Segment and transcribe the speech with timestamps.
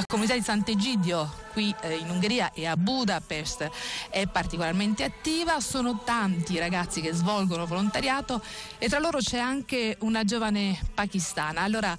[0.00, 3.68] La comunità di Sant'Egidio qui eh, in Ungheria e a Budapest
[4.08, 8.42] è particolarmente attiva, sono tanti i ragazzi che svolgono volontariato
[8.78, 11.60] e tra loro c'è anche una giovane pakistana.
[11.60, 11.94] Allora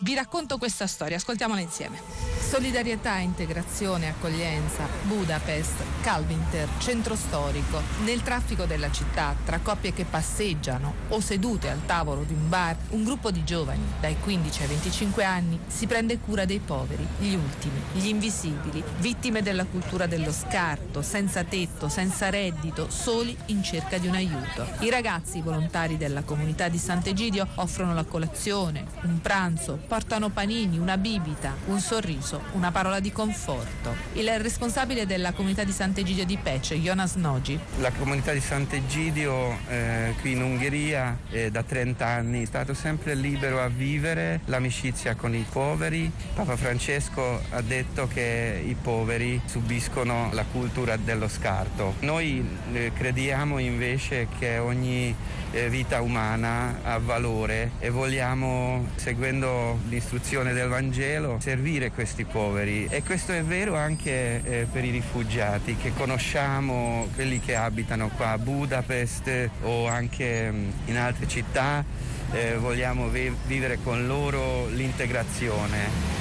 [0.00, 2.37] vi racconto questa storia, ascoltiamola insieme.
[2.48, 7.78] Solidarietà, integrazione, accoglienza, Budapest, Calvinter, centro storico.
[8.04, 12.74] Nel traffico della città, tra coppie che passeggiano o sedute al tavolo di un bar,
[12.92, 17.34] un gruppo di giovani dai 15 ai 25 anni si prende cura dei poveri, gli
[17.34, 23.98] ultimi, gli invisibili, vittime della cultura dello scarto, senza tetto, senza reddito, soli in cerca
[23.98, 24.66] di un aiuto.
[24.78, 30.96] I ragazzi volontari della comunità di Sant'Egidio offrono la colazione, un pranzo, portano panini, una
[30.96, 33.94] bibita, un sorriso, una parola di conforto.
[34.14, 37.58] Il responsabile della comunità di Sant'Egidio di Pece, Jonas Nogi.
[37.78, 43.14] La comunità di Sant'Egidio eh, qui in Ungheria eh, da 30 anni è stato sempre
[43.14, 46.10] libero a vivere l'amicizia con i poveri.
[46.34, 51.94] Papa Francesco ha detto che i poveri subiscono la cultura dello scarto.
[52.00, 55.14] Noi eh, crediamo invece che ogni
[55.50, 63.02] eh, vita umana ha valore e vogliamo, seguendo l'istruzione del Vangelo, servire questi poveri e
[63.02, 68.38] questo è vero anche eh, per i rifugiati che conosciamo, quelli che abitano qua a
[68.38, 71.84] Budapest o anche mm, in altre città,
[72.32, 76.16] eh, vogliamo vi- vivere con loro l'integrazione.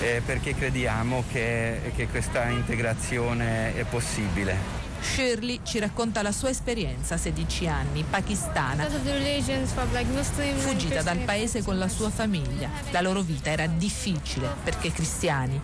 [0.00, 4.91] Eh, perché crediamo che, che questa integrazione è possibile.
[5.02, 8.88] Shirley ci racconta la sua esperienza a 16 anni, pakistana,
[10.56, 12.70] fuggita dal paese con la sua famiglia.
[12.90, 15.60] La loro vita era difficile perché cristiani.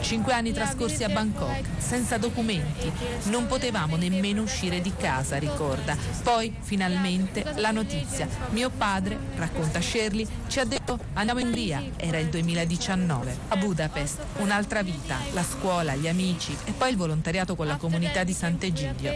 [0.00, 2.92] Cinque anni trascorsi a Bangkok, senza documenti.
[3.24, 5.96] Non potevamo nemmeno uscire di casa, ricorda.
[6.22, 8.28] Poi, finalmente, la notizia.
[8.50, 11.82] Mio padre, racconta Shirley, ci ha detto andiamo in via.
[11.96, 13.36] Era il 2019.
[13.48, 18.22] A Budapest, un'altra vita, la scuola, gli amici e poi il volontariato con la comunità
[18.22, 19.12] di Sant'Egidio.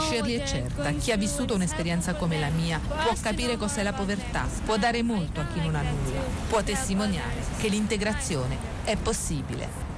[0.00, 4.48] Shirley è certa, chi ha vissuto un'esperienza come la mia può capire cos'è la povertà,
[4.64, 9.91] può dare molto a chi non ha nulla, può testimoniare che l'integrazione è possibile.